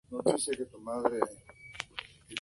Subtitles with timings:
[0.09, 1.37] El estadio es un campo multiusos.